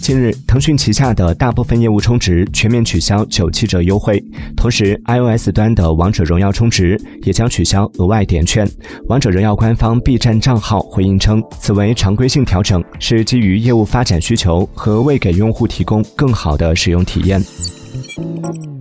[0.00, 4.22] 近日腾讯旗下的大部分业务充值全面取消九七折优惠。
[4.56, 8.68] 同时 ios 端的王者荣耀充值也将取消额外点券。
[9.08, 18.79] 王者荣耀官方 b 站账号回应称此为常规性调整是基于业务发展需求和为给用户提供更好的使用体验。